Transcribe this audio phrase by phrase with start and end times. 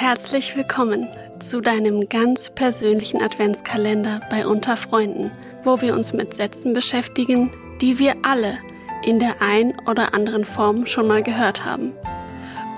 [0.00, 1.08] herzlich willkommen
[1.40, 5.32] zu deinem ganz persönlichen Adventskalender bei Unter Freunden,
[5.64, 8.58] wo wir uns mit Sätzen beschäftigen, die wir alle
[9.04, 11.94] in der ein oder anderen Form schon mal gehört haben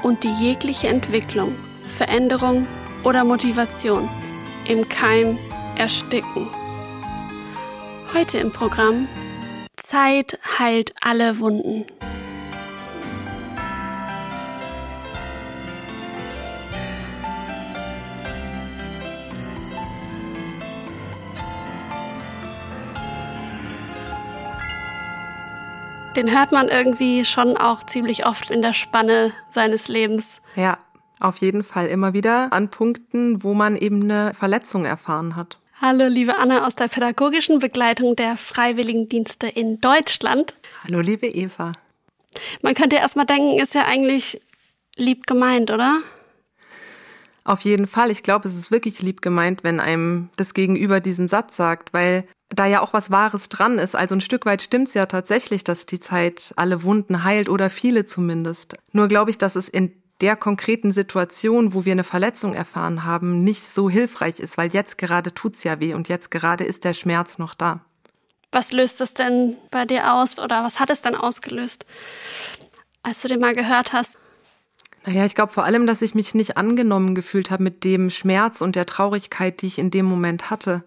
[0.02, 1.54] und die jegliche Entwicklung,
[1.86, 2.66] Veränderung
[3.04, 4.08] oder Motivation
[4.66, 5.36] im Keim
[5.76, 6.48] ersticken.
[8.14, 9.08] Heute im Programm
[9.76, 11.84] Zeit heilt alle Wunden.
[26.20, 30.42] Den hört man irgendwie schon auch ziemlich oft in der Spanne seines Lebens.
[30.54, 30.76] Ja,
[31.18, 35.58] auf jeden Fall immer wieder an Punkten, wo man eben eine Verletzung erfahren hat.
[35.80, 40.52] Hallo, liebe Anna aus der pädagogischen Begleitung der Freiwilligendienste in Deutschland.
[40.84, 41.72] Hallo, liebe Eva.
[42.60, 44.42] Man könnte erstmal denken, ist ja eigentlich
[44.96, 46.00] lieb gemeint, oder?
[47.44, 48.10] Auf jeden Fall.
[48.10, 52.24] Ich glaube, es ist wirklich lieb gemeint, wenn einem das Gegenüber diesen Satz sagt, weil
[52.50, 53.94] da ja auch was Wahres dran ist.
[53.96, 58.04] Also ein Stück weit stimmt's ja tatsächlich, dass die Zeit alle Wunden heilt oder viele
[58.04, 58.76] zumindest.
[58.92, 63.42] Nur glaube ich, dass es in der konkreten Situation, wo wir eine Verletzung erfahren haben,
[63.42, 66.94] nicht so hilfreich ist, weil jetzt gerade tut's ja weh und jetzt gerade ist der
[66.94, 67.80] Schmerz noch da.
[68.52, 71.86] Was löst es denn bei dir aus oder was hat es dann ausgelöst,
[73.02, 74.18] als du den mal gehört hast?
[75.04, 78.60] Naja, ich glaube vor allem, dass ich mich nicht angenommen gefühlt habe mit dem Schmerz
[78.60, 80.84] und der Traurigkeit, die ich in dem Moment hatte.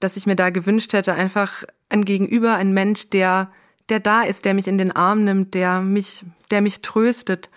[0.00, 3.52] Dass ich mir da gewünscht hätte, einfach ein Gegenüber, ein Mensch, der,
[3.88, 7.50] der da ist, der mich in den Arm nimmt, der mich, der mich tröstet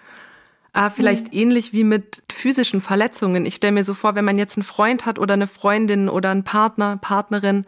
[0.76, 1.40] Ah, vielleicht mhm.
[1.40, 3.46] ähnlich wie mit physischen Verletzungen.
[3.46, 6.32] Ich stelle mir so vor, wenn man jetzt einen Freund hat oder eine Freundin oder
[6.32, 7.66] einen Partner, Partnerin,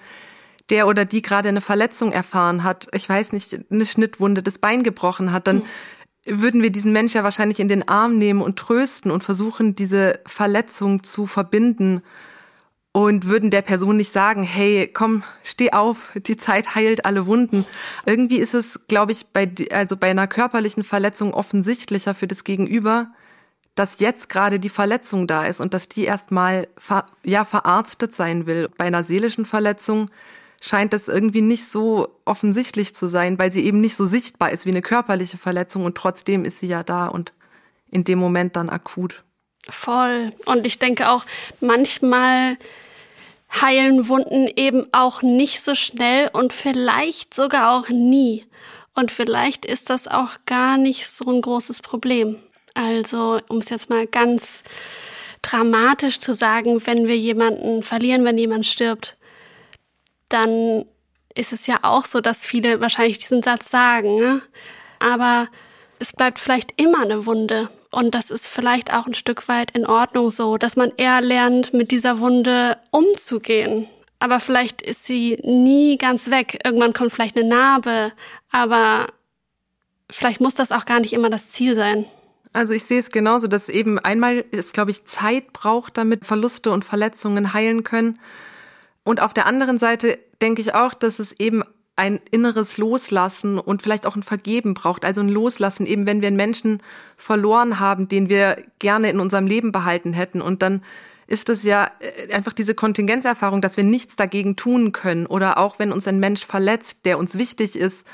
[0.69, 4.83] der oder die gerade eine Verletzung erfahren hat, ich weiß nicht, eine Schnittwunde, das Bein
[4.83, 5.65] gebrochen hat, dann mhm.
[6.27, 10.19] Würden wir diesen Mensch ja wahrscheinlich in den Arm nehmen und trösten und versuchen, diese
[10.25, 12.01] Verletzung zu verbinden
[12.91, 17.65] und würden der Person nicht sagen, hey, komm, steh auf, die Zeit heilt alle Wunden.
[18.05, 23.11] Irgendwie ist es, glaube ich, bei, also bei einer körperlichen Verletzung offensichtlicher für das Gegenüber,
[23.75, 28.47] dass jetzt gerade die Verletzung da ist und dass die erstmal ver, ja, verarztet sein
[28.47, 28.67] will.
[28.77, 30.09] Bei einer seelischen Verletzung
[30.67, 34.65] scheint das irgendwie nicht so offensichtlich zu sein, weil sie eben nicht so sichtbar ist
[34.65, 37.33] wie eine körperliche Verletzung und trotzdem ist sie ja da und
[37.89, 39.23] in dem Moment dann akut.
[39.69, 40.31] Voll.
[40.45, 41.25] Und ich denke auch,
[41.59, 42.57] manchmal
[43.61, 48.45] heilen Wunden eben auch nicht so schnell und vielleicht sogar auch nie.
[48.93, 52.37] Und vielleicht ist das auch gar nicht so ein großes Problem.
[52.73, 54.63] Also, um es jetzt mal ganz
[55.41, 59.17] dramatisch zu sagen, wenn wir jemanden verlieren, wenn jemand stirbt,
[60.29, 60.85] dann
[61.35, 64.17] ist es ja auch so, dass viele wahrscheinlich diesen Satz sagen.
[64.17, 64.41] Ne?
[64.99, 65.47] Aber
[65.99, 67.69] es bleibt vielleicht immer eine Wunde.
[67.91, 71.73] Und das ist vielleicht auch ein Stück weit in Ordnung so, dass man eher lernt,
[71.73, 73.87] mit dieser Wunde umzugehen.
[74.19, 76.59] Aber vielleicht ist sie nie ganz weg.
[76.65, 78.11] Irgendwann kommt vielleicht eine Narbe.
[78.51, 79.07] Aber
[80.09, 82.05] vielleicht muss das auch gar nicht immer das Ziel sein.
[82.53, 86.71] Also ich sehe es genauso, dass eben einmal es, glaube ich, Zeit braucht, damit Verluste
[86.71, 88.19] und Verletzungen heilen können.
[89.07, 91.63] Und auf der anderen Seite denke ich auch, dass es eben
[91.95, 95.05] ein inneres Loslassen und vielleicht auch ein Vergeben braucht.
[95.05, 96.83] Also ein Loslassen, eben wenn wir einen Menschen
[97.15, 100.41] verloren haben, den wir gerne in unserem Leben behalten hätten.
[100.41, 100.83] Und dann
[101.25, 105.25] ist es ja äh, einfach diese Kontingenzerfahrung, dass wir nichts dagegen tun können.
[105.25, 108.05] Oder auch wenn uns ein Mensch verletzt, der uns wichtig ist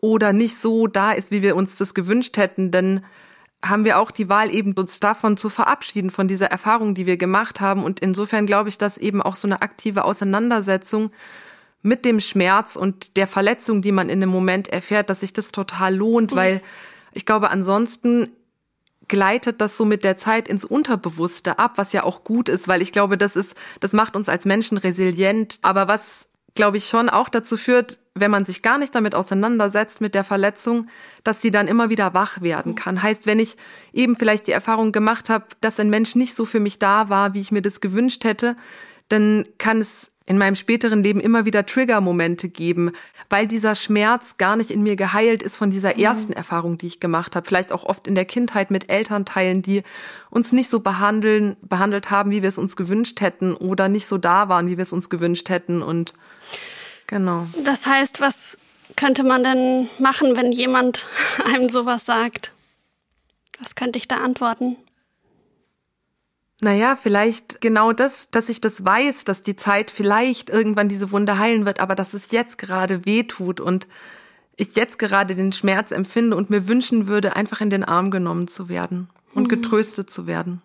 [0.00, 3.00] oder nicht so da ist, wie wir uns das gewünscht hätten, dann
[3.62, 7.16] haben wir auch die Wahl, eben uns davon zu verabschieden, von dieser Erfahrung, die wir
[7.16, 7.84] gemacht haben.
[7.84, 11.10] Und insofern glaube ich, dass eben auch so eine aktive Auseinandersetzung
[11.82, 15.52] mit dem Schmerz und der Verletzung, die man in dem Moment erfährt, dass sich das
[15.52, 16.36] total lohnt, mhm.
[16.36, 16.62] weil
[17.12, 18.30] ich glaube, ansonsten
[19.08, 22.80] gleitet das so mit der Zeit ins Unterbewusste ab, was ja auch gut ist, weil
[22.80, 25.58] ich glaube, das ist, das macht uns als Menschen resilient.
[25.62, 30.00] Aber was, glaube ich, schon auch dazu führt, wenn man sich gar nicht damit auseinandersetzt
[30.00, 30.88] mit der Verletzung,
[31.22, 33.02] dass sie dann immer wieder wach werden kann.
[33.02, 33.56] Heißt, wenn ich
[33.92, 37.34] eben vielleicht die Erfahrung gemacht habe, dass ein Mensch nicht so für mich da war,
[37.34, 38.56] wie ich mir das gewünscht hätte,
[39.08, 42.92] dann kann es in meinem späteren Leben immer wieder Trigger-Momente geben,
[43.30, 46.02] weil dieser Schmerz gar nicht in mir geheilt ist von dieser mhm.
[46.02, 46.32] ersten.
[46.32, 47.46] Erfahrung, die ich gemacht habe.
[47.46, 49.82] Vielleicht auch oft in der Kindheit mit Elternteilen, die
[50.30, 54.18] uns nicht so behandeln, behandelt haben, wie wir es uns gewünscht hätten oder nicht so
[54.18, 56.12] da waren, wie wir es uns gewünscht hätten und
[57.10, 57.46] genau.
[57.64, 58.56] Das heißt, was
[58.96, 61.06] könnte man denn machen, wenn jemand
[61.44, 62.52] einem sowas sagt?
[63.58, 64.76] Was könnte ich da antworten?
[66.62, 71.38] Naja, vielleicht genau das, dass ich das weiß, dass die Zeit vielleicht irgendwann diese Wunde
[71.38, 73.86] heilen wird, aber dass es jetzt gerade weh tut und
[74.56, 78.46] ich jetzt gerade den Schmerz empfinde und mir wünschen würde, einfach in den Arm genommen
[78.46, 79.48] zu werden und mhm.
[79.48, 80.60] getröstet zu werden.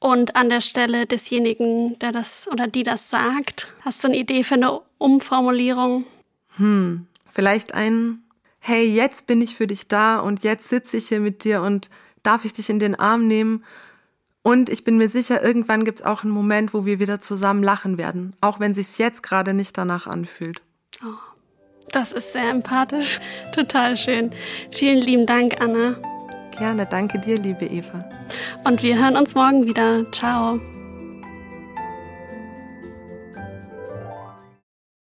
[0.00, 4.44] Und an der Stelle desjenigen, der das oder die das sagt, hast du eine Idee
[4.44, 6.04] für eine Umformulierung?
[6.56, 8.22] Hm, vielleicht ein,
[8.60, 11.90] hey, jetzt bin ich für dich da und jetzt sitze ich hier mit dir und
[12.22, 13.64] darf ich dich in den Arm nehmen.
[14.42, 17.62] Und ich bin mir sicher, irgendwann gibt es auch einen Moment, wo wir wieder zusammen
[17.62, 20.62] lachen werden, auch wenn sich's jetzt gerade nicht danach anfühlt.
[21.02, 21.18] Oh,
[21.90, 23.18] das ist sehr empathisch,
[23.52, 24.30] total schön.
[24.70, 25.96] Vielen lieben Dank, Anna.
[26.58, 27.98] Gerne, danke dir, liebe Eva.
[28.64, 30.10] Und wir hören uns morgen wieder.
[30.12, 30.60] Ciao.